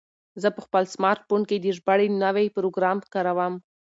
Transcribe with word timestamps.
زه 0.41 0.47
په 0.55 0.61
خپل 0.65 0.83
سمارټ 0.93 1.21
فون 1.27 1.41
کې 1.49 1.57
د 1.59 1.67
ژباړې 1.77 2.07
نوی 2.23 2.47
پروګرام 2.55 2.97
کاروم. 3.13 3.53